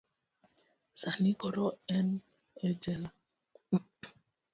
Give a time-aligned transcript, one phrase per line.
[0.99, 1.67] sani koro
[1.97, 2.07] en
[2.67, 3.09] e jela.